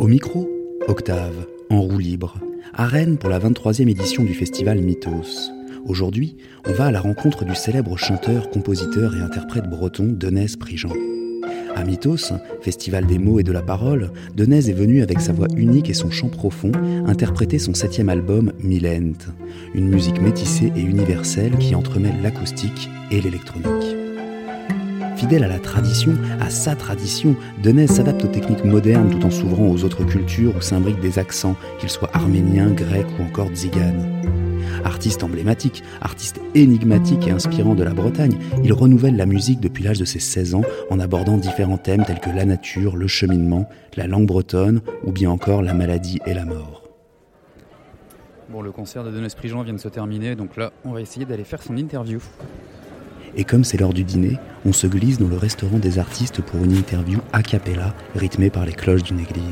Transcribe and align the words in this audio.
Au 0.00 0.06
micro, 0.06 0.48
Octave, 0.88 1.46
en 1.68 1.82
roue 1.82 1.98
libre, 1.98 2.38
à 2.72 2.86
Rennes 2.86 3.18
pour 3.18 3.28
la 3.28 3.38
23e 3.38 3.86
édition 3.86 4.24
du 4.24 4.32
festival 4.32 4.80
Mythos. 4.80 5.50
Aujourd'hui, 5.84 6.38
on 6.66 6.72
va 6.72 6.86
à 6.86 6.90
la 6.90 7.02
rencontre 7.02 7.44
du 7.44 7.54
célèbre 7.54 7.98
chanteur, 7.98 8.48
compositeur 8.48 9.14
et 9.14 9.20
interprète 9.20 9.68
breton 9.68 10.06
Denez 10.08 10.56
Prigent. 10.58 10.94
À 11.76 11.84
Mythos, 11.84 12.32
festival 12.62 13.04
des 13.04 13.18
mots 13.18 13.40
et 13.40 13.42
de 13.42 13.52
la 13.52 13.60
parole, 13.60 14.10
Denez 14.34 14.70
est 14.70 14.72
venu 14.72 15.02
avec 15.02 15.20
sa 15.20 15.34
voix 15.34 15.48
unique 15.54 15.90
et 15.90 15.94
son 15.94 16.10
chant 16.10 16.30
profond 16.30 16.72
interpréter 17.04 17.58
son 17.58 17.74
septième 17.74 18.08
album 18.08 18.54
Milent, 18.60 19.18
une 19.74 19.90
musique 19.90 20.22
métissée 20.22 20.72
et 20.74 20.80
universelle 20.80 21.58
qui 21.58 21.74
entremêle 21.74 22.22
l'acoustique 22.22 22.88
et 23.10 23.20
l'électronique. 23.20 23.99
Fidèle 25.20 25.44
à 25.44 25.48
la 25.48 25.58
tradition, 25.58 26.16
à 26.40 26.48
sa 26.48 26.74
tradition, 26.74 27.36
Denez 27.62 27.88
s'adapte 27.88 28.24
aux 28.24 28.28
techniques 28.28 28.64
modernes 28.64 29.10
tout 29.10 29.26
en 29.26 29.30
s'ouvrant 29.30 29.68
aux 29.68 29.84
autres 29.84 30.02
cultures 30.02 30.56
où 30.56 30.62
s'imbriquent 30.62 31.02
des 31.02 31.18
accents, 31.18 31.56
qu'ils 31.78 31.90
soient 31.90 32.08
arméniens, 32.14 32.70
grecs 32.70 33.04
ou 33.18 33.24
encore 33.24 33.50
tziganes. 33.50 34.02
Artiste 34.82 35.22
emblématique, 35.22 35.82
artiste 36.00 36.40
énigmatique 36.54 37.28
et 37.28 37.32
inspirant 37.32 37.74
de 37.74 37.84
la 37.84 37.92
Bretagne, 37.92 38.38
il 38.64 38.72
renouvelle 38.72 39.16
la 39.16 39.26
musique 39.26 39.60
depuis 39.60 39.84
l'âge 39.84 39.98
de 39.98 40.06
ses 40.06 40.20
16 40.20 40.54
ans 40.54 40.64
en 40.88 40.98
abordant 40.98 41.36
différents 41.36 41.76
thèmes 41.76 42.06
tels 42.06 42.20
que 42.20 42.30
la 42.30 42.46
nature, 42.46 42.96
le 42.96 43.06
cheminement, 43.06 43.68
la 43.98 44.06
langue 44.06 44.26
bretonne 44.26 44.80
ou 45.04 45.12
bien 45.12 45.30
encore 45.30 45.60
la 45.60 45.74
maladie 45.74 46.18
et 46.24 46.32
la 46.32 46.46
mort. 46.46 46.82
Bon, 48.48 48.62
le 48.62 48.72
concert 48.72 49.04
de 49.04 49.10
Denis 49.10 49.34
Prigent 49.36 49.62
vient 49.64 49.74
de 49.74 49.78
se 49.78 49.88
terminer, 49.88 50.34
donc 50.34 50.56
là, 50.56 50.72
on 50.86 50.92
va 50.92 51.02
essayer 51.02 51.26
d'aller 51.26 51.44
faire 51.44 51.62
son 51.62 51.76
interview. 51.76 52.20
Et 53.36 53.44
comme 53.44 53.64
c'est 53.64 53.78
l'heure 53.78 53.92
du 53.92 54.04
dîner, 54.04 54.38
on 54.66 54.72
se 54.72 54.86
glisse 54.86 55.18
dans 55.18 55.28
le 55.28 55.36
restaurant 55.36 55.78
des 55.78 55.98
artistes 55.98 56.42
pour 56.42 56.62
une 56.64 56.76
interview 56.76 57.20
a 57.32 57.42
cappella 57.42 57.94
rythmée 58.14 58.50
par 58.50 58.66
les 58.66 58.72
cloches 58.72 59.02
d'une 59.02 59.20
église. 59.20 59.44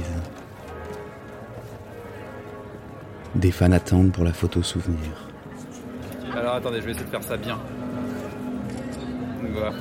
Des 3.35 3.51
fans 3.51 3.73
attendent 3.73 4.13
pour 4.13 4.25
la 4.25 4.33
photo 4.33 4.63
souvenir. 4.63 5.29
Alors 6.35 6.55
attendez, 6.55 6.81
je 6.81 6.87
vais 6.87 6.91
essayer 6.91 7.07
de 7.07 7.11
faire 7.11 7.23
ça 7.23 7.37
bien. 7.37 7.59
Voilà. 9.53 9.73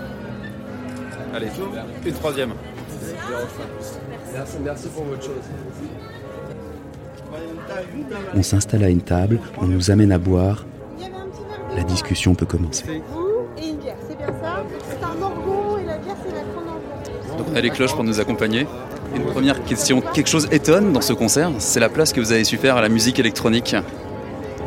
Allez, 1.34 1.48
une 2.06 2.14
troisième. 2.14 2.54
Merci, 4.34 4.58
merci 4.64 4.88
pour 4.90 5.04
votre 5.04 5.24
chose. 5.24 5.34
On 8.34 8.44
s'installe 8.44 8.84
à 8.84 8.90
une 8.90 9.02
table, 9.02 9.40
on 9.58 9.68
nous 9.68 9.92
amène 9.92 10.12
à 10.12 10.18
boire. 10.18 10.66
La 11.76 11.84
discussion 11.84 12.34
peut 12.36 12.46
commencer. 12.46 12.86
A 17.56 17.62
les 17.62 17.70
cloches 17.70 17.94
pour 17.94 18.04
nous 18.04 18.20
accompagner. 18.20 18.68
Une 19.16 19.24
première 19.24 19.64
question, 19.64 20.02
quelque 20.02 20.30
chose 20.30 20.48
étonne 20.52 20.92
dans 20.92 21.02
ce 21.02 21.14
concert, 21.14 21.52
c'est 21.60 21.80
la 21.80 21.90
place 21.90 22.14
que 22.14 22.20
vous 22.20 22.32
avez 22.32 22.44
su 22.44 22.58
faire 22.58 22.78
à 22.78 22.82
la 22.82 22.90
musique 22.90 23.20
électronique. 23.20 23.76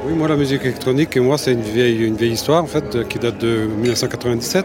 Oui, 0.06 0.14
moi 0.14 0.28
la 0.28 0.36
musique 0.36 0.62
électronique, 0.62 1.16
moi 1.18 1.36
c'est 1.36 1.52
une 1.52 1.60
vieille, 1.60 2.04
une 2.04 2.16
vieille 2.16 2.32
histoire 2.32 2.64
en 2.64 2.66
fait 2.66 2.96
euh, 2.96 3.04
qui 3.04 3.18
date 3.18 3.38
de 3.38 3.68
1997. 3.80 4.64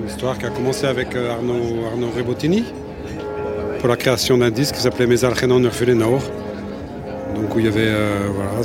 Une 0.00 0.08
histoire 0.08 0.38
qui 0.38 0.46
a 0.46 0.50
commencé 0.50 0.86
avec 0.86 1.16
euh, 1.16 1.32
Arnaud, 1.32 1.86
Arnaud 1.90 2.10
Rebottini 2.16 2.64
pour 3.80 3.88
la 3.88 3.96
création 3.96 4.38
d'un 4.38 4.50
disque 4.50 4.76
qui 4.76 4.82
s'appelait 4.82 5.08
Mes 5.08 5.24
Algenon 5.24 5.58
Nord. 5.58 6.22
Donc 7.34 7.54
où 7.54 7.58
il 7.58 7.64
y 7.64 7.68
avait, 7.68 7.80
euh, 7.88 8.28
voilà, 8.32 8.62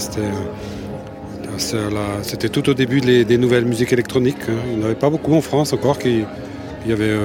c'était, 2.21 2.49
tout 2.49 2.69
au 2.69 2.73
début 2.73 3.01
des, 3.01 3.37
nouvelles 3.37 3.65
musiques 3.65 3.93
électroniques. 3.93 4.37
hein. 4.47 4.53
Il 4.69 4.77
n'y 4.77 4.83
en 4.83 4.85
avait 4.85 4.95
pas 4.95 5.09
beaucoup 5.09 5.33
en 5.33 5.41
France 5.41 5.73
encore. 5.73 5.97
Qui, 5.97 6.23
il 6.85 6.89
y 6.89 6.93
avait, 6.93 7.15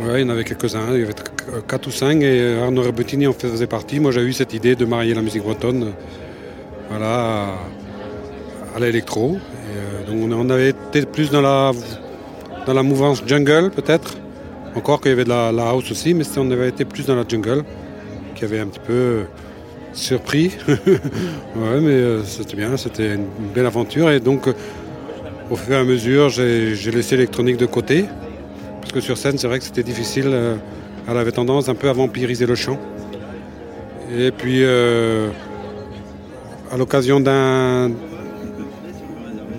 ouais, 0.00 0.20
il 0.20 0.26
y 0.26 0.30
en 0.30 0.30
avait 0.30 0.44
quelques-uns. 0.44 0.94
Il 0.94 1.00
y 1.00 1.02
avait 1.02 1.14
4 1.66 1.86
ou 1.86 1.90
5 1.90 2.22
et 2.22 2.58
Arnaud 2.62 2.82
Rebottini 2.82 3.26
en 3.26 3.32
faisait 3.32 3.66
partie. 3.66 4.00
Moi 4.00 4.12
j'ai 4.12 4.22
eu 4.22 4.32
cette 4.32 4.54
idée 4.54 4.74
de 4.74 4.84
marier 4.84 5.14
la 5.14 5.22
musique 5.22 5.42
bretonne, 5.42 5.92
voilà, 6.88 7.54
à, 8.74 8.80
l'électro. 8.80 9.36
Euh, 9.36 10.06
donc 10.06 10.32
on, 10.32 10.50
avait 10.50 10.70
été 10.70 11.02
plus 11.02 11.30
dans 11.30 11.40
la, 11.40 11.72
dans 12.66 12.74
la 12.74 12.82
mouvance 12.82 13.22
jungle 13.26 13.70
peut-être. 13.70 14.16
Encore 14.74 15.00
qu'il 15.00 15.10
y 15.10 15.14
avait 15.14 15.24
de 15.24 15.30
la, 15.30 15.48
house 15.68 15.90
aussi, 15.90 16.14
mais 16.14 16.24
on 16.36 16.50
avait 16.50 16.68
été 16.68 16.84
plus 16.84 17.06
dans 17.06 17.16
la 17.16 17.24
jungle, 17.26 17.64
qui 18.34 18.44
avait 18.44 18.60
un 18.60 18.66
petit 18.66 18.80
peu 18.86 19.22
surpris. 19.92 20.52
ouais, 20.68 21.80
mais 21.80 21.90
euh, 21.90 22.22
c'était 22.24 22.56
bien, 22.56 22.76
c'était 22.76 23.14
une 23.14 23.26
belle 23.54 23.66
aventure. 23.66 24.10
Et 24.10 24.20
donc, 24.20 24.46
euh, 24.46 24.52
au 25.50 25.56
fur 25.56 25.74
et 25.74 25.78
à 25.78 25.84
mesure, 25.84 26.28
j'ai 26.28 26.90
laissé 26.92 27.16
l'électronique 27.16 27.56
de 27.56 27.66
côté. 27.66 28.04
Parce 28.88 29.00
que 29.00 29.04
sur 29.04 29.18
scène, 29.18 29.36
c'est 29.36 29.46
vrai 29.46 29.58
que 29.58 29.66
c'était 29.66 29.82
difficile. 29.82 30.28
euh, 30.28 30.56
elle 31.06 31.18
avait 31.18 31.32
tendance 31.32 31.68
un 31.68 31.74
peu 31.74 31.90
à 31.90 31.92
vampiriser 31.92 32.46
le 32.46 32.54
chant. 32.54 32.78
Et 34.16 34.30
puis, 34.30 34.60
euh, 34.62 35.28
à 36.72 36.78
l'occasion 36.78 37.20
d'un 37.20 37.90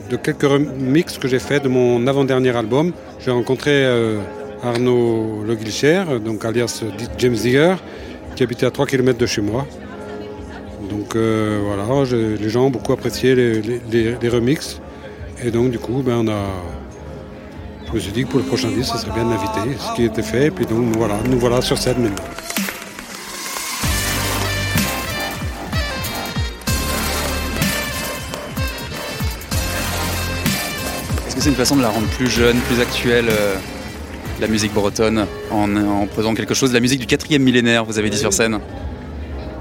de 0.09 0.15
quelques 0.15 0.41
remixes 0.41 1.19
que 1.19 1.27
j'ai 1.27 1.37
fait 1.37 1.59
de 1.59 1.67
mon 1.67 2.07
avant-dernier 2.07 2.57
album, 2.57 2.91
j'ai 3.19 3.29
rencontré 3.29 3.69
euh, 3.71 4.17
Arnaud 4.63 5.43
Le 5.45 5.53
Guilcher, 5.53 6.05
donc 6.25 6.43
alias 6.43 6.83
James 7.19 7.35
Digger, 7.35 7.75
qui 8.35 8.41
habitait 8.41 8.65
à 8.65 8.71
3 8.71 8.87
km 8.87 9.19
de 9.19 9.27
chez 9.27 9.41
moi. 9.41 9.67
Donc 10.89 11.15
voilà, 11.15 11.85
les 12.11 12.49
gens 12.49 12.65
ont 12.65 12.71
beaucoup 12.71 12.93
apprécié 12.93 13.35
les 13.35 14.29
remixes. 14.29 14.81
Et 15.43 15.51
donc 15.51 15.69
du 15.69 15.77
coup, 15.77 16.01
ben, 16.03 16.25
on 16.25 16.27
a, 16.27 16.47
je 17.89 17.95
me 17.95 17.99
suis 17.99 18.11
dit 18.11 18.23
que 18.23 18.29
pour 18.29 18.39
le 18.39 18.45
prochain 18.45 18.69
disque, 18.69 18.91
ce 18.93 18.99
serait 18.99 19.13
bien 19.13 19.25
de 19.25 19.31
l'inviter, 19.31 19.75
ce 19.79 19.95
qui 19.95 20.03
était 20.03 20.21
fait. 20.21 20.45
Et 20.45 20.51
puis 20.51 20.65
donc 20.65 20.95
voilà, 20.95 21.15
nous 21.27 21.39
voilà 21.39 21.59
sur 21.61 21.77
scène 21.77 21.97
maintenant. 21.97 22.23
Est-ce 31.27 31.35
que 31.35 31.41
c'est 31.41 31.49
une 31.49 31.55
façon 31.55 31.77
de 31.77 31.81
la 31.81 31.89
rendre 31.89 32.07
plus 32.09 32.29
jeune, 32.29 32.57
plus 32.59 32.79
actuelle, 32.79 33.25
euh, 33.29 33.55
la 34.39 34.47
musique 34.47 34.73
bretonne, 34.73 35.25
en, 35.49 35.75
en 35.75 36.05
posant 36.05 36.35
quelque 36.35 36.53
chose 36.53 36.69
de 36.69 36.75
la 36.75 36.81
musique 36.81 36.99
du 36.99 37.07
quatrième 37.07 37.41
millénaire, 37.41 37.85
vous 37.85 37.97
avez 37.97 38.11
dit 38.11 38.17
sur 38.17 38.33
scène? 38.33 38.59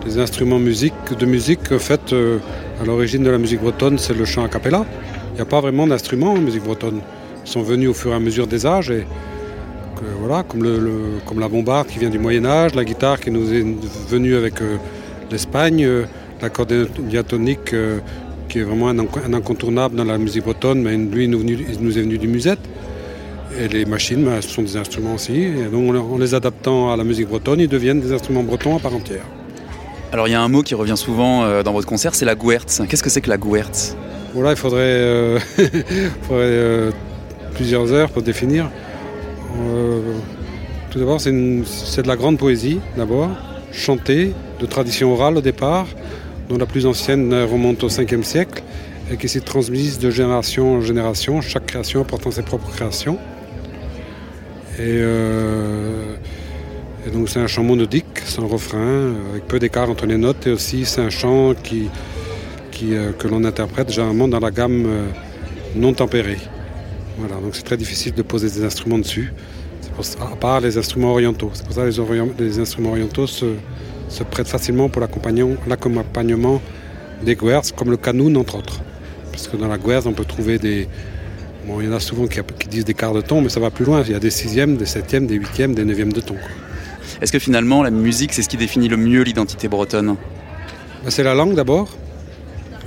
Les 0.05 0.19
instruments 0.19 0.59
musique, 0.59 1.15
de 1.19 1.25
musique, 1.25 1.73
en 1.73 1.79
fait, 1.79 2.13
euh, 2.13 2.39
à 2.81 2.85
l'origine 2.85 3.23
de 3.23 3.31
la 3.31 3.39
musique 3.39 3.61
bretonne, 3.61 3.99
c'est 3.99 4.15
le 4.15 4.27
chant 4.27 4.45
a 4.45 4.49
cappella. 4.49 4.85
Il 5.33 5.37
n'y 5.37 5.41
a 5.41 5.47
pas 5.47 5.61
vraiment 5.61 5.87
d'instruments 5.87 6.33
en 6.33 6.39
musique 6.39 6.65
bretonne. 6.65 7.01
Sont 7.49 7.63
venus 7.63 7.89
au 7.89 7.95
fur 7.95 8.11
et 8.13 8.15
à 8.15 8.21
mesure 8.21 8.47
des 8.47 8.67
âges 8.67 8.91
et 8.91 9.07
que, 9.97 10.05
voilà, 10.21 10.43
comme, 10.43 10.63
le, 10.63 10.79
le- 10.79 11.19
comme 11.27 11.41
la 11.41 11.49
bombarde 11.49 11.87
qui 11.89 11.99
vient 11.99 12.11
du 12.11 12.19
Moyen 12.19 12.45
Âge, 12.45 12.75
la 12.75 12.85
guitare 12.85 13.19
qui 13.21 13.31
nous 13.31 13.53
est 13.55 13.65
venue 14.11 14.35
avec 14.37 14.61
euh, 14.61 14.77
l'Espagne, 15.31 15.83
euh, 15.85 16.05
l'accordéon 16.43 16.87
diatonique 16.99 17.73
euh, 17.73 18.01
qui 18.51 18.59
est 18.59 18.63
vraiment 18.65 18.89
un, 18.91 18.99
un 18.99 19.33
incontournable 19.33 19.97
dans 19.97 20.05
la 20.05 20.19
musique 20.19 20.45
bretonne, 20.45 20.83
mais 20.83 20.95
lui 20.99 21.25
il 21.25 21.31
nous, 21.31 21.41
il 21.43 21.79
nous 21.81 21.97
est 21.99 22.03
venu 22.03 22.19
du 22.19 22.29
musette. 22.29 22.59
Et 23.59 23.67
les 23.67 23.87
machines, 23.87 24.23
ben, 24.23 24.43
ce 24.43 24.51
sont 24.51 24.63
des 24.63 24.77
instruments 24.77 25.15
aussi. 25.15 25.37
Et 25.43 25.69
donc 25.73 25.95
en 25.97 26.19
les 26.19 26.35
adaptant 26.35 26.93
à 26.93 26.97
la 26.99 27.05
musique 27.05 27.29
bretonne, 27.29 27.61
ils 27.61 27.69
deviennent 27.69 28.01
des 28.03 28.13
instruments 28.13 28.43
bretons 28.43 28.77
à 28.77 28.79
part 28.81 28.95
entière. 28.95 29.25
Alors 30.13 30.29
il 30.29 30.33
y 30.33 30.35
a 30.35 30.43
un 30.43 30.49
mot 30.49 30.63
qui 30.63 30.75
revient 30.75 30.97
souvent 30.99 31.45
euh, 31.45 31.63
dans 31.63 31.73
votre 31.73 31.87
concert, 31.89 32.15
c'est 32.15 32.27
la 32.27 32.35
gouertz. 32.35 32.83
Qu'est-ce 32.91 33.03
que 33.03 33.09
c'est 33.11 33.23
que 33.23 33.31
la 33.31 33.39
gouertz 33.39 33.97
Bon 34.35 34.43
là, 34.43 34.51
il 34.51 34.57
faudrait, 34.57 34.81
euh, 34.83 35.39
faudrait, 36.29 36.45
euh, 36.45 36.91
plusieurs 37.59 37.93
heures 37.93 38.11
pour 38.11 38.23
définir. 38.23 38.71
Euh, 39.59 40.01
tout 40.91 41.01
d'abord, 41.01 41.21
c'est 41.21 41.33
de 41.33 42.07
la 42.07 42.15
grande 42.15 42.39
poésie, 42.39 42.79
d'abord, 42.97 43.31
chantée, 43.73 44.33
de 44.61 44.67
tradition 44.67 45.13
orale 45.13 45.37
au 45.37 45.41
départ, 45.41 45.89
dont 46.49 46.57
la 46.57 46.67
plus 46.67 46.87
ancienne 46.87 47.35
remonte 47.35 47.83
au 47.83 47.89
5e 47.89 48.23
siècle, 48.23 48.63
et 49.11 49.17
qui 49.17 49.29
s'est 49.29 49.41
transmise 49.41 49.99
de 49.99 50.09
génération 50.09 50.75
en 50.77 50.81
génération, 50.81 51.41
chaque 51.41 51.67
création 51.67 52.01
apportant 52.01 52.31
ses 52.31 52.43
propres 52.43 52.71
créations. 52.71 53.19
Euh, 54.79 56.15
et 57.09 57.11
donc 57.11 57.29
c'est 57.29 57.41
un 57.41 57.49
chant 57.49 57.65
monodique, 57.65 58.21
sans 58.25 58.47
refrain, 58.47 59.15
avec 59.33 59.49
peu 59.49 59.59
d'écart 59.59 59.91
entre 59.91 60.07
les 60.07 60.17
notes, 60.17 60.47
et 60.47 60.53
aussi 60.53 60.85
c'est 60.85 61.01
un 61.01 61.11
chant 61.11 61.55
qui, 61.65 61.91
euh, 62.93 63.11
que 63.19 63.27
l'on 63.27 63.43
interprète 63.43 63.91
généralement 63.91 64.29
dans 64.29 64.39
la 64.39 64.53
gamme 64.53 64.87
non 65.75 65.93
tempérée. 65.93 66.39
Voilà, 67.19 67.35
donc 67.41 67.57
c'est 67.57 67.65
très 67.65 67.77
difficile 67.77 68.15
de 68.15 68.23
poser 68.23 68.49
des 68.49 68.65
instruments 68.65 68.99
dessus, 68.99 69.33
C'est 69.81 69.93
pour 69.93 70.05
ça- 70.05 70.19
à 70.33 70.37
part 70.37 70.61
les 70.61 70.79
instruments 70.79 71.11
orientaux. 71.13 71.51
C'est 71.55 71.65
pour 71.65 71.75
ça 71.75 71.83
que 71.83 72.43
les, 72.43 72.59
instruments 72.61 72.91
orientaux 72.91 73.27
se, 73.27 73.47
se 74.09 74.23
prêtent 74.23 74.49
facilement 74.49 74.89
pour 74.89 75.01
l'accompagnement 75.03 76.61
des 77.25 77.35
guerres, 77.35 77.63
comme 77.77 77.91
le 77.91 77.97
canoun 77.97 78.37
entre 78.37 78.57
autres. 78.59 78.81
Parce 79.33 79.49
que 79.49 79.57
dans 79.57 79.69
la 79.69 79.79
guerre, 79.79 80.07
on 80.07 80.13
peut 80.13 80.25
trouver 80.25 80.59
des... 80.59 80.89
Bon, 81.67 81.81
il 81.81 81.87
y 81.87 81.91
en 81.91 81.93
a 81.97 82.01
souvent 82.01 82.27
qui, 82.29 82.41
qui 82.59 82.69
disent 82.69 82.85
des 82.85 82.95
quarts 82.95 83.13
de 83.15 83.21
ton, 83.21 83.41
mais 83.43 83.49
ça 83.49 83.61
va 83.61 83.71
plus 83.71 83.85
loin. 83.85 84.03
Il 84.07 84.13
y 84.13 84.15
a 84.15 84.21
des 84.21 84.31
sixièmes, 84.31 84.77
des 84.77 84.87
septièmes, 84.87 85.27
des 85.27 85.35
huitièmes, 85.35 85.75
des 85.75 85.85
neuvièmes 85.85 86.13
de 86.13 86.21
ton. 86.21 86.37
Est-ce 87.21 87.33
que 87.33 87.39
finalement 87.41 87.83
la 87.83 87.91
musique 87.91 88.33
c'est 88.33 88.43
ce 88.43 88.49
qui 88.49 88.57
définit 88.57 88.89
le 88.89 88.97
mieux 88.97 89.23
l'identité 89.23 89.67
bretonne? 89.69 90.17
Ben, 91.03 91.11
C'est 91.11 91.25
la 91.25 91.35
langue 91.35 91.55
d'abord, 91.55 91.89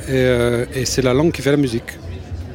et, 0.07 0.11
euh, 0.13 0.65
et 0.73 0.85
c'est 0.85 1.01
la 1.01 1.13
langue 1.13 1.31
qui 1.33 1.41
fait 1.41 1.51
la 1.51 1.57
musique. 1.57 1.91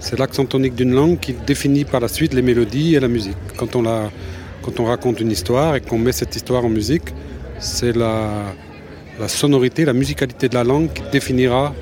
C'est 0.09 0.21
l'accent 0.21 0.45
tonique 0.45 0.77
d'une 0.77 0.95
langue 0.95 1.19
qui 1.19 1.33
définit 1.33 1.85
par 1.85 1.99
la 1.99 2.07
suite 2.07 2.33
les 2.33 2.41
mélodies 2.41 2.95
et 2.95 3.01
la 3.01 3.09
musique. 3.09 3.35
Quand 3.57 3.75
on, 3.75 4.85
raconte 4.85 5.19
une 5.19 5.33
histoire 5.33 5.75
et 5.75 5.81
qu'on 5.81 5.99
met 5.99 6.13
cette 6.13 6.37
histoire 6.37 6.65
en 6.65 6.69
musique, 6.69 7.13
c'est 7.59 7.93
la, 7.93 8.55
sonorité, 9.27 9.85
la 9.85 9.95
musicalité 9.95 10.49
de 10.49 10.55
la 10.55 10.63
langue 10.63 10.93
qui 10.93 11.03
définira 11.11 11.75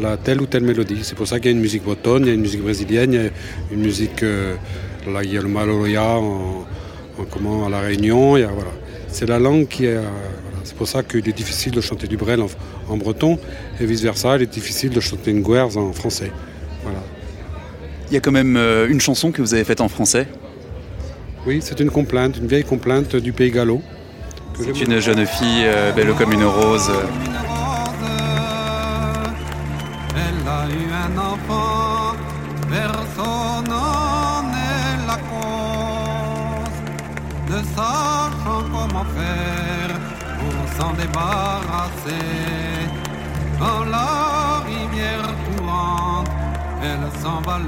la 0.00 0.16
telle 0.16 0.40
ou 0.40 0.46
telle 0.46 0.62
mélodie. 0.62 1.00
C'est 1.02 1.16
pour 1.16 1.26
ça 1.26 1.36
qu'il 1.36 1.50
y 1.50 1.54
a 1.54 1.56
une 1.58 1.60
musique 1.60 1.84
bretonne, 1.84 2.22
il 2.22 2.28
y 2.28 2.30
a 2.30 2.34
une 2.34 2.40
musique 2.40 2.62
brésilienne, 2.62 3.12
il 3.12 3.20
y 3.20 3.26
a 3.26 3.30
une 3.72 3.82
musique. 3.82 4.22
là, 4.22 5.22
il 5.22 5.30
y 5.30 5.36
a 5.36 5.42
le 5.42 5.48
maloya 5.48 6.16
en, 6.16 6.64
en 7.18 7.24
comment, 7.30 7.66
à 7.66 7.68
La 7.68 7.80
Réunion. 7.80 8.36
C'est 9.08 9.28
la 9.28 9.38
langue 9.38 9.68
qui 9.68 9.84
est. 9.84 9.96
euh. 9.96 10.02
C'est 10.64 10.76
pour 10.76 10.88
ça 10.88 11.02
qu'il 11.02 11.28
est 11.28 11.36
difficile 11.36 11.72
de 11.72 11.82
chanter 11.82 12.06
du 12.06 12.16
brel 12.16 12.40
en, 12.40 12.48
en 12.88 12.96
breton 12.96 13.38
et 13.78 13.84
vice-versa, 13.84 14.36
il 14.36 14.44
est 14.44 14.54
difficile 14.60 14.88
de 14.94 15.00
chanter 15.00 15.30
une 15.30 15.42
guerre 15.42 15.76
en 15.76 15.92
français. 15.92 16.32
Voilà. 16.82 17.00
Il 18.08 18.14
y 18.14 18.16
a 18.16 18.20
quand 18.20 18.32
même 18.32 18.56
euh, 18.56 18.88
une 18.88 19.00
chanson 19.00 19.32
que 19.32 19.40
vous 19.40 19.54
avez 19.54 19.64
faite 19.64 19.80
en 19.80 19.88
français. 19.88 20.28
Oui, 21.46 21.60
c'est 21.62 21.80
une 21.80 21.90
complainte, 21.90 22.36
une 22.36 22.46
vieille 22.46 22.64
complainte 22.64 23.16
du 23.16 23.32
pays 23.32 23.50
gallo. 23.50 23.82
C'est 24.58 24.80
une 24.82 25.00
jeune 25.00 25.26
fille 25.26 25.64
euh, 25.64 25.92
belle 25.92 26.12
comme 26.14 26.32
une 26.32 26.44
rose. 26.44 26.90
Elle 30.14 30.48
a 30.48 30.66
eu 30.68 30.86
un 31.04 31.18
enfant, 31.18 32.14
personne 32.70 33.68
n'en 33.68 34.44
est 34.52 35.06
la 35.06 35.18
cause. 35.28 36.76
Ne 37.50 37.62
sachant 37.74 38.64
comment 38.72 39.06
faire 39.16 39.98
pour 40.38 40.78
s'en 40.78 40.92
débarrasser. 40.92 42.24
Dans 43.58 43.84
la 43.84 44.62
rivière 44.66 45.33
elle 46.84 47.22
s'en 47.22 47.40
va. 47.40 47.60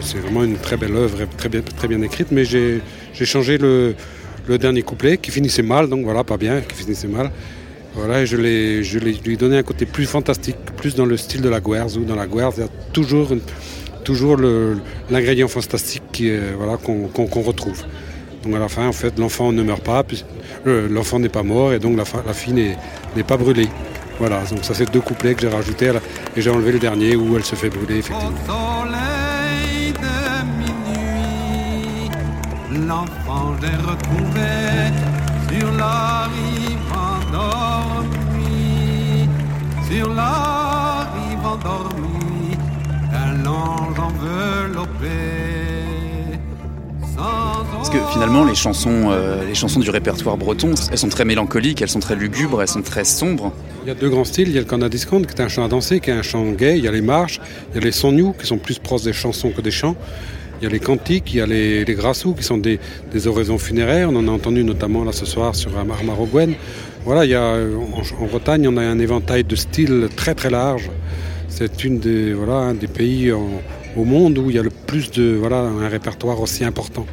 C'est 0.00 0.18
vraiment 0.18 0.44
une 0.44 0.58
très 0.58 0.76
belle 0.76 0.94
œuvre, 0.96 1.18
très 1.36 1.88
bien, 1.88 2.02
écrite, 2.02 2.28
mais 2.30 2.44
j'ai 2.44 2.80
changé 3.24 3.58
le, 3.58 3.94
dernier 4.58 4.82
couplet 4.82 5.16
qui 5.18 5.30
finissait 5.30 5.62
mal, 5.62 5.88
donc 5.88 6.04
voilà, 6.04 6.24
pas 6.24 6.36
bien, 6.36 6.60
qui 6.60 6.74
finissait 6.74 7.08
mal. 7.08 7.30
Voilà, 7.94 8.24
je, 8.24 8.36
lui 8.36 9.32
ai 9.32 9.36
donné 9.36 9.58
un 9.58 9.62
côté 9.62 9.86
plus 9.86 10.06
fantastique, 10.06 10.56
plus 10.76 10.94
dans 10.94 11.06
le 11.06 11.16
style 11.16 11.40
de 11.40 11.48
la 11.48 11.60
Guerre, 11.60 11.86
où 11.96 12.04
dans 12.04 12.16
la 12.16 12.26
Guerre, 12.26 12.50
il 12.56 12.60
y 12.60 12.64
a 12.64 12.68
toujours, 12.92 14.36
l'ingrédient 15.10 15.48
fantastique 15.48 16.22
qu'on 16.82 17.42
retrouve. 17.42 17.82
Donc 18.42 18.54
à 18.54 18.58
la 18.58 18.68
fin, 18.68 18.86
en 18.86 18.92
fait, 18.92 19.18
l'enfant 19.18 19.52
ne 19.52 19.62
meurt 19.62 19.82
pas, 19.82 20.04
le- 20.64 20.88
l'enfant 20.88 21.18
n'est 21.18 21.30
pas 21.30 21.42
mort, 21.42 21.72
et 21.72 21.78
donc 21.78 21.96
la, 21.96 22.34
fille 22.34 22.52
n'est 23.16 23.22
pas 23.22 23.36
brûlée. 23.36 23.68
Voilà, 24.18 24.42
donc 24.44 24.64
ça 24.64 24.74
c'est 24.74 24.90
deux 24.90 25.00
couplets 25.00 25.34
que 25.34 25.40
j'ai 25.42 25.48
rajoutés, 25.48 25.92
la- 25.92 26.00
et 26.36 26.40
j'ai 26.40 26.50
enlevé 26.50 26.72
le 26.72 26.78
dernier 26.78 27.16
où 27.16 27.36
elle 27.36 27.44
se 27.44 27.56
fait 27.56 27.68
brûler, 27.70 27.98
effectivement. 27.98 28.30
Au 28.30 28.86
soleil 28.86 29.92
de 29.92 30.16
minuit, 30.60 32.10
l'enfant 32.86 33.54
j'ai 33.60 33.76
retrouvé 33.76 34.52
sur 35.50 35.72
la 35.72 36.28
rive 36.28 36.78
endormie, 38.14 39.28
sur 39.90 40.08
la 40.14 41.08
rive 41.14 41.44
endormie, 41.46 42.56
un 43.12 43.46
ange 43.46 43.98
enveloppé. 43.98 45.18
Sans 47.16 47.64
Parce 47.76 47.90
que 47.90 47.98
finalement, 48.12 48.44
les 48.44 48.54
chansons, 48.54 49.08
euh, 49.10 49.44
les 49.44 49.54
chansons 49.54 49.80
du 49.80 49.90
répertoire 49.90 50.36
breton, 50.36 50.72
elles 50.90 50.98
sont 50.98 51.08
très 51.08 51.24
mélancoliques, 51.24 51.82
elles 51.82 51.88
sont 51.88 52.00
très 52.00 52.16
lugubres, 52.16 52.62
elles 52.62 52.68
sont 52.68 52.82
très 52.82 53.04
sombres. 53.04 53.52
Il 53.84 53.88
y 53.88 53.90
a 53.90 53.94
deux 53.94 54.08
grands 54.08 54.24
styles. 54.24 54.48
Il 54.48 54.54
y 54.54 54.56
a 54.56 54.62
le 54.62 54.66
canadiscount 54.66 55.20
qui 55.24 55.34
est 55.34 55.42
un 55.42 55.48
chant 55.48 55.62
à 55.62 55.68
danser, 55.68 56.00
qui 56.00 56.08
est 56.08 56.14
un 56.14 56.22
chant 56.22 56.50
gay. 56.52 56.78
Il 56.78 56.84
y 56.84 56.88
a 56.88 56.90
les 56.90 57.02
marches, 57.02 57.38
il 57.70 57.74
y 57.74 57.78
a 57.78 57.84
les 57.84 57.92
sons 57.92 58.32
qui 58.32 58.46
sont 58.46 58.56
plus 58.56 58.78
proches 58.78 59.02
des 59.02 59.12
chansons 59.12 59.50
que 59.50 59.60
des 59.60 59.70
chants. 59.70 59.94
Il 60.58 60.64
y 60.64 60.66
a 60.66 60.70
les 60.70 60.80
cantiques, 60.80 61.34
il 61.34 61.36
y 61.36 61.40
a 61.42 61.46
les, 61.46 61.84
les 61.84 61.94
grassous 61.94 62.32
qui 62.32 62.44
sont 62.44 62.56
des, 62.56 62.80
des 63.12 63.26
oraisons 63.26 63.58
funéraires. 63.58 64.08
On 64.10 64.16
en 64.16 64.26
a 64.26 64.30
entendu 64.30 64.64
notamment 64.64 65.04
là 65.04 65.12
ce 65.12 65.26
soir 65.26 65.54
sur 65.54 65.76
Amar 65.76 66.02
Marogwen. 66.02 66.54
Voilà, 67.04 67.26
il 67.26 67.32
y 67.32 67.34
a, 67.34 67.56
en, 68.20 68.26
Bretagne, 68.26 68.66
on 68.68 68.78
a 68.78 68.82
un 68.82 68.98
éventail 68.98 69.44
de 69.44 69.54
styles 69.54 70.08
très 70.16 70.34
très 70.34 70.48
large. 70.48 70.90
C'est 71.48 71.84
une 71.84 71.98
des 71.98 72.32
voilà 72.32 72.54
un 72.54 72.74
des 72.74 72.86
pays 72.86 73.30
au 73.32 74.04
monde 74.04 74.38
où 74.38 74.48
il 74.48 74.56
y 74.56 74.58
a 74.58 74.62
le 74.62 74.70
plus 74.70 75.10
de 75.10 75.36
voilà 75.38 75.58
un 75.58 75.88
répertoire 75.88 76.40
aussi 76.40 76.64
important. 76.64 77.04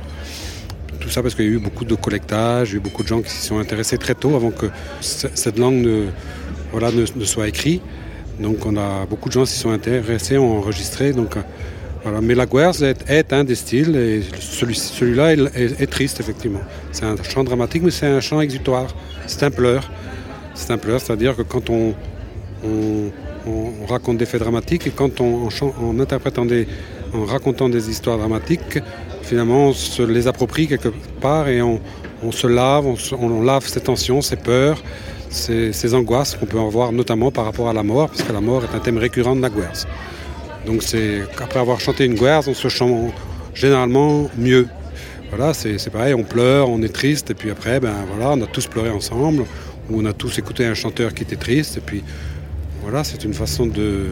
Tout 1.01 1.09
ça 1.09 1.21
parce 1.21 1.35
qu'il 1.35 1.45
y 1.45 1.49
a 1.49 1.51
eu 1.51 1.59
beaucoup 1.59 1.83
de 1.83 1.95
collectage, 1.95 2.69
il 2.69 2.71
y 2.73 2.75
a 2.75 2.77
eu 2.77 2.81
beaucoup 2.81 3.03
de 3.03 3.07
gens 3.09 3.21
qui 3.21 3.31
s'y 3.31 3.45
sont 3.45 3.59
intéressés 3.59 3.97
très 3.97 4.15
tôt 4.15 4.35
avant 4.35 4.51
que 4.51 4.67
cette 5.01 5.57
langue 5.59 5.83
ne, 5.83 6.05
voilà, 6.71 6.91
ne, 6.91 7.05
soit 7.25 7.47
écrite. 7.47 7.81
Donc 8.39 8.65
on 8.65 8.75
a 8.77 9.05
beaucoup 9.05 9.29
de 9.29 9.33
gens 9.33 9.43
qui 9.43 9.51
sont 9.53 9.71
intéressés, 9.71 10.37
ont 10.37 10.57
enregistré. 10.57 11.11
Donc, 11.13 11.37
euh, 11.37 11.41
voilà. 12.03 12.21
Mais 12.21 12.33
la 12.35 12.45
guerre 12.45 12.71
est, 13.07 13.33
un 13.33 13.43
des 13.43 13.55
styles 13.55 13.95
et 13.95 14.21
celui- 14.39 14.75
celui-là 14.75 15.33
est, 15.33 15.39
est- 15.55 15.81
est 15.81 15.87
triste 15.87 16.19
effectivement. 16.19 16.61
C'est 16.91 17.05
un 17.05 17.15
chant 17.21 17.43
dramatique 17.43 17.83
mais 17.83 17.91
c'est 17.91 18.07
un 18.07 18.21
chant 18.21 18.41
exutoire. 18.41 18.87
C'est 19.27 19.43
un 19.43 19.51
pleur. 19.51 19.91
C'est 20.55 20.71
un 20.71 20.77
pleur, 20.77 20.99
c'est-à-dire 20.99 21.35
que 21.35 21.43
quand 21.43 21.69
on, 21.69 21.93
on, 22.63 23.11
on 23.47 23.85
raconte 23.85 24.17
des 24.17 24.25
faits 24.25 24.41
dramatiques 24.41 24.85
et 24.87 24.91
quand 24.91 25.21
on, 25.21 25.47
en, 25.81 25.99
interprétant 25.99 26.45
des, 26.45 26.67
en 27.13 27.23
racontant 27.25 27.69
des 27.69 27.89
histoires 27.89 28.17
dramatiques, 28.17 28.79
finalement 29.23 29.67
on 29.67 29.73
se 29.73 30.01
les 30.03 30.27
approprie 30.27 30.67
quelque 30.67 30.89
part 31.21 31.47
et 31.47 31.61
on, 31.61 31.79
on 32.23 32.31
se 32.31 32.47
lave, 32.47 32.85
on, 32.85 32.95
on 33.17 33.41
lave 33.41 33.65
ces 33.67 33.79
tensions, 33.79 34.21
ces 34.21 34.35
peurs, 34.35 34.81
ces, 35.31 35.73
ces 35.73 35.93
angoisses 35.93 36.35
qu'on 36.35 36.45
peut 36.45 36.59
avoir 36.59 36.91
notamment 36.91 37.31
par 37.31 37.45
rapport 37.45 37.69
à 37.69 37.73
la 37.73 37.83
mort, 37.83 38.09
puisque 38.09 38.31
la 38.31 38.41
mort 38.41 38.63
est 38.63 38.75
un 38.75 38.79
thème 38.79 38.97
récurrent 38.97 39.35
de 39.35 39.41
la 39.41 39.49
guerre. 39.49 39.73
Donc 40.65 40.83
c'est 40.83 41.21
qu'après 41.37 41.59
avoir 41.59 41.79
chanté 41.79 42.05
une 42.05 42.15
guerre, 42.15 42.41
on 42.47 42.53
se 42.53 42.67
chante 42.67 43.13
généralement 43.53 44.29
mieux. 44.37 44.67
Voilà, 45.29 45.53
c'est 45.53 45.89
pareil, 45.89 46.13
on 46.13 46.23
pleure, 46.23 46.69
on 46.69 46.81
est 46.83 46.93
triste, 46.93 47.31
et 47.31 47.33
puis 47.33 47.49
après, 47.49 47.79
ben 47.79 47.93
voilà, 48.13 48.33
on 48.33 48.41
a 48.41 48.47
tous 48.47 48.67
pleuré 48.67 48.89
ensemble, 48.89 49.45
ou 49.89 50.01
on 50.01 50.05
a 50.05 50.11
tous 50.11 50.37
écouté 50.37 50.65
un 50.65 50.73
chanteur 50.73 51.13
qui 51.13 51.23
était 51.23 51.37
triste, 51.37 51.77
et 51.77 51.79
puis 51.79 52.03
voilà, 52.83 53.03
c'est 53.05 53.23
une 53.23 53.33
façon 53.33 53.65
de. 53.65 54.07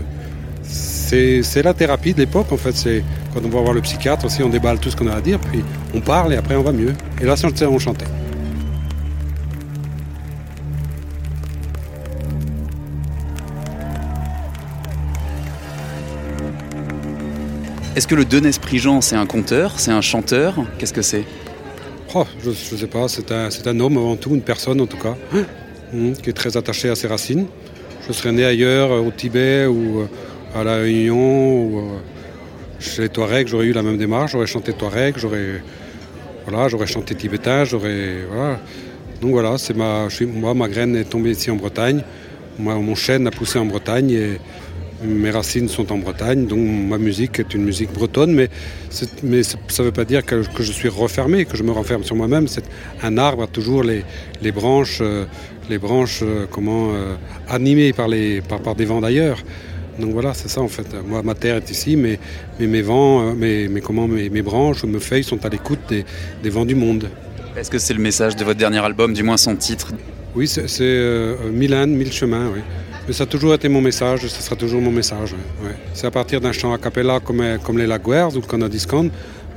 C'est 0.64 1.64
la 1.64 1.74
thérapie 1.74 2.14
de 2.14 2.20
l'époque, 2.20 2.52
en 2.52 2.58
fait. 2.58 2.76
C'est 2.76 3.04
quand 3.34 3.42
on 3.44 3.50
va 3.50 3.60
voir 3.60 3.74
le 3.74 3.82
psychiatre 3.82 4.26
aussi, 4.26 4.44
on 4.44 4.50
déballe 4.50 4.80
tout 4.80 4.92
ce 4.92 4.96
qu'on 4.96 5.08
a 5.08 5.16
à 5.16 5.22
dire, 5.22 5.40
puis 5.40 5.62
on 5.94 6.00
parle, 6.00 6.34
et 6.34 6.38
après 6.38 6.56
on 6.56 6.62
va 6.62 6.72
mieux. 6.72 6.94
Et 7.20 7.26
là, 7.26 7.36
on 7.70 7.80
chantait. 7.80 8.06
Est-ce 18.00 18.08
que 18.08 18.16
le 18.16 18.24
Denis 18.24 18.58
Prigent, 18.62 19.02
c'est 19.02 19.18
un 19.18 19.26
conteur, 19.26 19.78
c'est 19.78 19.92
un 19.92 20.00
chanteur? 20.00 20.56
Qu'est-ce 20.78 20.94
que 20.94 21.02
c'est? 21.02 21.26
Oh, 22.16 22.24
je 22.42 22.52
ne 22.52 22.54
sais 22.80 22.88
pas, 22.88 23.10
c'est 23.10 23.30
un, 23.30 23.50
un 23.66 23.80
homme 23.82 23.98
avant 23.98 24.16
tout, 24.16 24.34
une 24.34 24.42
personne 24.42 24.80
en 24.80 24.86
tout 24.86 24.96
cas, 24.96 25.18
hum, 25.94 26.14
qui 26.14 26.30
est 26.30 26.34
très 26.34 26.56
attaché 26.56 26.88
à 26.88 26.96
ses 26.96 27.08
racines. 27.08 27.48
Je 28.08 28.14
serais 28.14 28.32
né 28.32 28.46
ailleurs, 28.46 28.94
euh, 28.94 29.02
au 29.02 29.12
Tibet 29.12 29.66
ou 29.66 30.00
euh, 30.00 30.06
à 30.56 30.64
La 30.64 30.78
Réunion 30.78 31.66
ou 31.66 31.80
euh, 31.80 31.98
chez 32.80 33.02
les 33.02 33.10
Touaregs, 33.10 33.50
j'aurais 33.50 33.66
eu 33.66 33.74
la 33.74 33.84
même 33.84 33.98
démarche, 33.98 34.32
j'aurais 34.32 34.48
chanté 34.48 34.72
Touareg, 34.72 35.16
j'aurais 35.18 35.62
voilà, 36.48 36.70
j'aurais 36.70 36.88
chanté 36.88 37.16
tibétain, 37.16 37.66
j'aurais 37.66 38.20
voilà. 38.32 38.62
Donc 39.22 39.32
voilà, 39.32 39.58
c'est 39.58 39.76
ma, 39.76 40.08
je 40.08 40.16
suis- 40.16 40.26
moi 40.26 40.54
ma 40.54 40.70
graine 40.70 40.96
est 40.96 41.04
tombée 41.04 41.32
ici 41.32 41.52
en 41.52 41.58
Bretagne, 41.58 42.02
moi, 42.58 42.76
mon 42.76 42.96
chêne 42.96 43.28
a 43.28 43.32
poussé 43.32 43.60
en 43.60 43.66
Bretagne 43.66 44.12
et 44.12 44.40
mes 45.04 45.30
racines 45.32 45.70
sont 45.70 45.92
en 45.92 45.98
Bretagne, 45.98 46.46
donc 46.46 46.60
ma 46.60 46.98
musique 46.98 47.40
est 47.40 47.54
une 47.54 47.64
musique 47.64 47.92
bretonne, 47.94 48.34
mais, 48.34 48.50
ça 48.90 49.06
ne 49.24 49.84
veut 49.84 49.92
pas 49.92 50.06
dire 50.06 50.26
que, 50.26 50.46
que 50.56 50.64
je 50.64 50.72
suis 50.72 50.90
refermé, 50.90 51.46
que 51.46 51.58
je 51.58 51.64
me 51.64 51.72
renferme 51.72 52.04
sur 52.04 52.16
moi-même. 52.16 52.48
C'est 52.48 52.66
un 53.02 53.18
arbre 53.18 53.44
a 53.44 53.48
toujours 53.48 53.84
les, 53.84 54.04
les 54.42 54.52
branches, 54.52 55.00
euh, 55.02 55.26
les 55.70 55.78
branches 55.78 56.20
euh, 56.24 56.46
comment 56.50 56.90
euh, 56.94 57.16
animées 57.48 57.94
par, 57.94 58.08
les, 58.08 58.42
par, 58.42 58.60
par 58.62 58.76
des 58.76 58.86
vents 58.86 59.02
d'ailleurs. 59.02 59.40
Donc 60.00 60.12
voilà, 60.12 60.34
c'est 60.34 60.50
ça 60.50 60.62
en 60.62 60.68
fait. 60.68 60.88
Moi, 61.06 61.22
ma 61.24 61.36
terre 61.36 61.58
est 61.58 61.70
ici, 61.72 61.96
mais, 61.96 62.20
mais 62.60 62.68
mes 62.68 62.82
vents, 62.82 63.22
euh, 63.22 63.34
mes, 63.34 63.68
mes, 63.68 63.82
comment, 63.82 64.08
mes, 64.08 64.30
mes 64.30 64.42
branches, 64.42 64.84
mes 64.84 65.00
feuilles 65.00 65.24
sont 65.24 65.46
à 65.46 65.50
l'écoute 65.50 65.80
des, 65.90 66.06
des 66.42 66.50
vents 66.50 66.66
du 66.66 66.76
monde. 66.76 67.10
Est-ce 67.58 67.70
que 67.70 67.80
c'est 67.80 67.94
le 67.94 68.02
message 68.02 68.36
de 68.36 68.44
votre 68.46 68.60
dernier 68.60 68.80
album, 68.80 69.14
du 69.14 69.24
moins 69.24 69.38
son 69.38 69.56
titre? 69.56 69.92
Oui, 70.36 70.48
c'est 70.48 70.68
euh, 70.82 71.52
mille 71.52 71.74
ânes, 71.74 71.96
mille 71.96 72.12
chemins, 72.14 72.50
oui. 72.54 72.62
Mais 73.10 73.14
ça 73.16 73.24
a 73.24 73.26
toujours 73.26 73.56
été 73.56 73.68
mon 73.70 73.82
message, 73.82 74.24
et 74.24 74.28
ce 74.30 74.40
sera 74.40 74.56
toujours 74.56 74.82
mon 74.82 74.92
message. 74.92 75.34
ouais, 75.34 75.68
ouais. 75.68 75.76
C'est 75.96 76.06
à 76.06 76.12
partir 76.12 76.40
d'un 76.40 76.52
chant 76.52 76.72
a 76.74 76.78
cappella 76.78 77.20
comme, 77.20 77.42
euh, 77.42 77.58
comme 77.58 77.80
les 77.80 77.88
Laguerres 77.88 78.30
ou 78.36 78.42
le 78.42 78.46
Canadiscan, 78.46 79.08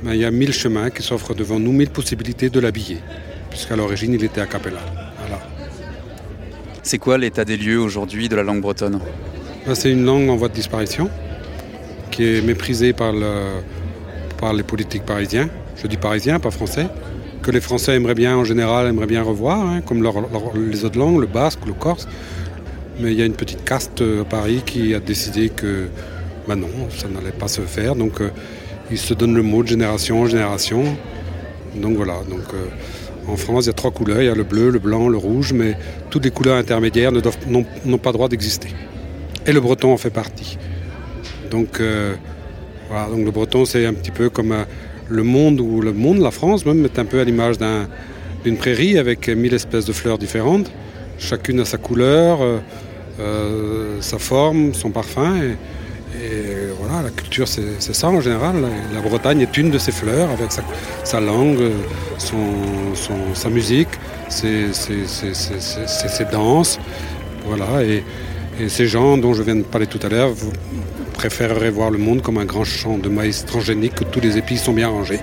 mais 0.01 0.15
il 0.15 0.21
y 0.21 0.25
a 0.25 0.31
mille 0.31 0.51
chemins 0.51 0.89
qui 0.89 1.03
s'offrent 1.03 1.35
devant 1.35 1.59
nous, 1.59 1.71
mille 1.71 1.91
possibilités 1.91 2.49
de 2.49 2.59
l'habiller, 2.59 2.97
puisqu'à 3.51 3.75
l'origine 3.75 4.11
il 4.15 4.23
était 4.23 4.41
a 4.41 4.47
cappella. 4.47 4.79
Voilà. 5.19 5.39
C'est 6.81 6.97
quoi 6.97 7.19
l'état 7.19 7.45
des 7.45 7.55
lieux 7.57 7.79
aujourd'hui 7.79 8.27
de 8.27 8.35
la 8.35 8.41
langue 8.41 8.61
bretonne? 8.61 8.99
Ben, 9.67 9.75
C'est 9.75 9.91
une 9.91 10.03
langue 10.03 10.29
en 10.31 10.35
voie 10.35 10.47
de 10.49 10.55
disparition, 10.55 11.07
qui 12.09 12.25
est 12.25 12.41
méprisée 12.41 12.91
par, 12.93 13.11
le- 13.13 13.61
par 14.39 14.53
les 14.53 14.63
politiques 14.63 15.03
parisiens. 15.05 15.47
Je 15.77 15.85
dis 15.85 15.97
parisiens, 15.97 16.39
pas 16.39 16.49
français. 16.49 16.87
Que 17.43 17.51
les 17.51 17.61
Français 17.61 17.95
aimeraient 17.95 18.15
bien, 18.15 18.35
en 18.35 18.45
général, 18.45 18.87
aimeraient 18.87 19.05
bien 19.05 19.21
revoir, 19.21 19.59
hein, 19.61 19.81
comme 19.85 20.01
leur- 20.01 20.21
leur- 20.21 20.57
les 20.57 20.85
autres 20.85 20.97
langues, 20.97 21.19
le 21.21 21.27
basque, 21.27 21.59
le 21.67 21.73
corse. 21.73 22.07
Mais 22.99 23.11
il 23.11 23.17
y 23.17 23.21
a 23.21 23.25
une 23.25 23.33
petite 23.33 23.63
caste 23.63 24.01
euh, 24.01 24.21
à 24.21 24.25
Paris 24.25 24.61
qui 24.65 24.93
a 24.93 24.99
décidé 24.99 25.49
que 25.49 25.87
ben 26.47 26.55
non, 26.55 26.67
ça 26.89 27.07
n'allait 27.07 27.31
pas 27.31 27.47
se 27.47 27.61
faire. 27.61 27.95
Donc 27.95 28.21
euh, 28.21 28.29
ils 28.91 28.99
se 28.99 29.13
donnent 29.13 29.35
le 29.35 29.41
mot 29.41 29.63
de 29.63 29.67
génération 29.67 30.21
en 30.21 30.27
génération. 30.27 30.83
Donc 31.75 31.95
voilà. 31.95 32.19
Donc, 32.29 32.53
euh, 32.53 32.67
En 33.27 33.37
France, 33.37 33.65
il 33.65 33.67
y 33.67 33.69
a 33.69 33.73
trois 33.73 33.91
couleurs, 33.91 34.21
il 34.21 34.25
y 34.25 34.29
a 34.29 34.35
le 34.35 34.43
bleu, 34.43 34.69
le 34.69 34.79
blanc, 34.79 35.07
le 35.07 35.17
rouge, 35.17 35.53
mais 35.53 35.77
toutes 36.09 36.25
les 36.25 36.31
couleurs 36.31 36.57
intermédiaires 36.57 37.11
n'ont 37.47 37.97
pas 37.97 38.11
droit 38.11 38.27
d'exister. 38.27 38.67
Et 39.47 39.53
le 39.53 39.61
breton 39.61 39.93
en 39.93 39.97
fait 39.97 40.09
partie. 40.09 40.57
Donc, 41.49 41.81
voilà, 42.89 43.07
donc 43.07 43.23
le 43.23 43.31
breton, 43.31 43.63
c'est 43.63 43.85
un 43.85 43.93
petit 43.93 44.11
peu 44.11 44.29
comme 44.29 44.53
le 45.09 45.23
monde, 45.23 45.61
ou 45.61 45.79
le 45.79 45.93
monde, 45.93 46.19
la 46.19 46.31
France 46.31 46.65
même, 46.65 46.83
est 46.83 46.99
un 46.99 47.05
peu 47.05 47.21
à 47.21 47.23
l'image 47.23 47.55
d'une 48.43 48.57
prairie 48.57 48.97
avec 48.97 49.29
mille 49.29 49.53
espèces 49.53 49.85
de 49.85 49.93
fleurs 49.93 50.17
différentes. 50.17 50.69
Chacune 51.23 51.61
a 51.61 51.65
sa 51.65 51.77
couleur, 51.77 52.39
euh, 53.19 54.01
sa 54.01 54.19
forme, 54.19 54.73
son 54.73 54.91
parfum. 54.91 55.35
Et, 55.41 55.55
et 56.21 56.67
voilà, 56.77 57.01
la 57.01 57.09
culture, 57.09 57.47
c'est 57.47 57.81
ça 57.81 58.09
en 58.09 58.21
général. 58.21 58.55
La 58.93 59.01
Bretagne 59.01 59.41
est 59.41 59.57
une 59.57 59.71
de 59.71 59.77
ces 59.77 59.91
fleurs 59.91 60.29
avec 60.29 60.51
sa, 61.03 61.19
langue, 61.19 61.71
son, 62.17 62.35
sa 63.33 63.49
musique, 63.49 63.89
ses, 64.29 64.69
danses. 66.31 66.79
Voilà, 67.45 67.83
et, 67.83 68.03
ces 68.67 68.85
gens 68.85 69.17
dont 69.17 69.33
je 69.33 69.41
viens 69.43 69.55
de 69.55 69.63
parler 69.63 69.87
tout 69.87 69.99
à 70.03 70.09
l'heure, 70.09 70.31
préféreraient 71.13 71.71
voir 71.71 71.89
le 71.89 71.97
monde 71.97 72.21
comme 72.21 72.37
un 72.37 72.45
grand 72.45 72.63
champ 72.63 72.97
de 72.97 73.09
maïs 73.09 73.45
transgénique 73.45 73.93
où 74.01 74.03
tous 74.03 74.19
les 74.19 74.37
épis 74.37 74.57
sont 74.57 74.73
bien 74.73 74.89
rangés. 74.89 75.19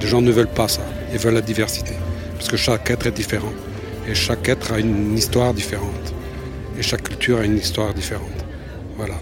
Les 0.00 0.06
gens 0.06 0.20
ne 0.20 0.30
veulent 0.30 0.46
pas 0.46 0.68
ça, 0.68 0.82
ils 1.12 1.18
veulent 1.18 1.34
la 1.34 1.40
diversité. 1.40 1.92
Parce 2.34 2.48
que 2.48 2.56
chaque 2.56 2.90
être 2.90 3.06
est 3.06 3.12
différent. 3.12 3.52
Et 4.08 4.14
chaque 4.14 4.48
être 4.48 4.72
a 4.72 4.78
une 4.78 5.16
histoire 5.16 5.52
différente. 5.54 6.14
Et 6.78 6.82
chaque 6.82 7.02
culture 7.02 7.38
a 7.38 7.44
une 7.44 7.58
histoire 7.58 7.92
différente. 7.94 8.44
Voilà 8.96 9.14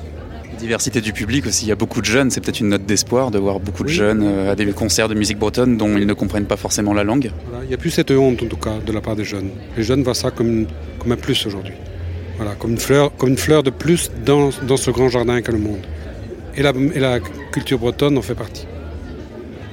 diversité 0.65 1.01
du 1.01 1.13
public 1.13 1.47
aussi. 1.47 1.67
Il 1.67 1.69
y 1.69 1.73
a 1.73 1.77
beaucoup 1.77 2.01
de 2.01 2.07
jeunes. 2.07 2.31
C'est 2.31 2.41
peut-être 2.41 2.61
une 2.61 2.69
note 2.69 2.87
d'espoir 2.87 3.31
de 3.31 3.39
voir 3.39 3.61
beaucoup 3.61 3.85
de 3.85 3.89
jeunes 3.89 4.23
euh, 4.23 4.53
à 4.53 4.57
des 4.57 4.67
concerts 4.73 5.09
de 5.09 5.15
musique 5.15 5.39
bretonne 5.39 5.77
dont 5.77 5.97
ils 5.97 6.07
ne 6.07 6.13
comprennent 6.15 6.47
pas 6.47 6.57
forcément 6.57 6.95
la 6.95 7.05
langue. 7.05 7.31
il 7.63 7.69
n'y 7.69 7.75
a 7.75 7.77
plus 7.77 7.91
cette 7.91 8.11
honte 8.11 8.43
en 8.43 8.47
tout 8.47 8.57
cas 8.57 8.79
de 8.85 8.93
la 8.93 9.01
part 9.01 9.17
des 9.17 9.25
jeunes. 9.25 9.51
Les 9.77 9.83
jeunes 9.83 10.03
voient 10.03 10.15
ça 10.15 10.31
comme, 10.31 10.67
comme 10.99 11.13
un 11.13 11.17
plus 11.17 11.47
aujourd'hui. 11.47 11.75
Voilà, 12.37 12.55
comme 12.55 12.73
une 12.73 12.79
fleur, 12.79 13.15
comme 13.17 13.29
une 13.29 13.37
fleur 13.37 13.63
de 13.63 13.71
plus 13.71 14.11
dans, 14.25 14.51
dans 14.67 14.77
ce 14.77 14.91
grand 14.91 15.09
jardin 15.09 15.41
qu'est 15.41 15.53
le 15.53 15.59
monde. 15.59 15.87
Et 16.57 16.63
la, 16.63 16.73
et 16.95 17.01
la 17.01 17.21
culture 17.53 17.79
bretonne 17.79 18.17
en 18.17 18.23
fait 18.23 18.35
partie. 18.35 18.67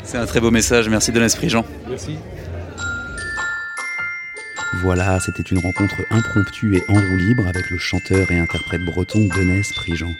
C'est 0.03 0.17
un 0.17 0.25
très 0.25 0.41
beau 0.41 0.51
message. 0.51 0.89
Merci 0.89 1.11
de 1.11 1.19
l'esprit, 1.19 1.49
Jean. 1.49 1.63
Merci. 1.89 2.17
Voilà, 4.81 5.19
c'était 5.19 5.43
une 5.43 5.59
rencontre 5.59 6.07
impromptue 6.09 6.75
et 6.75 6.83
en 6.87 6.95
roue 6.95 7.17
libre 7.17 7.47
avec 7.47 7.69
le 7.69 7.77
chanteur 7.77 8.31
et 8.31 8.39
interprète 8.39 8.81
breton 8.81 9.27
Denis 9.27 9.69
Prigent. 9.75 10.15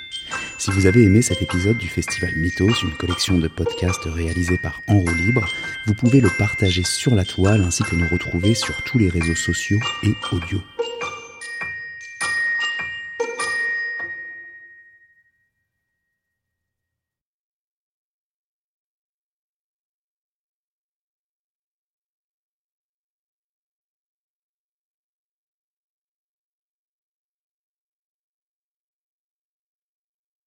Si 0.60 0.70
vous 0.70 0.86
avez 0.86 1.02
aimé 1.02 1.24
cet 1.24 1.42
épisode 1.42 1.80
du 1.80 1.88
Festival 1.88 2.36
Mythos, 2.36 2.84
une 2.84 2.96
collection 2.96 3.40
de 3.40 3.48
podcasts 3.48 4.06
réalisés 4.06 4.60
par 4.62 4.84
En 4.88 5.00
roue 5.00 5.16
libre, 5.16 5.52
vous 5.88 5.96
pouvez 5.96 6.22
le 6.22 6.30
partager 6.38 6.84
sur 6.84 7.16
la 7.16 7.26
toile 7.26 7.64
ainsi 7.64 7.82
que 7.82 7.96
nous 7.96 8.08
retrouver 8.08 8.54
sur 8.54 8.84
tous 8.84 9.00
les 9.00 9.10
réseaux 9.10 9.34
sociaux 9.34 9.80
et 10.04 10.14
audio. 10.32 10.62